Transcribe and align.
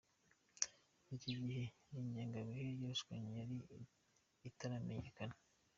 Icyo 1.15 1.33
gihe 1.47 1.63
n’ingengabihe 1.91 2.63
y’irushanwa 2.69 3.29
yari 3.39 3.57
itaramenyekana. 4.49 5.35